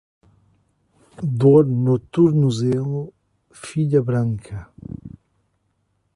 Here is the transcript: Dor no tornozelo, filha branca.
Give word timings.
Dor 1.41 1.67
no 1.67 1.99
tornozelo, 1.99 3.13
filha 3.53 4.01
branca. 4.01 4.67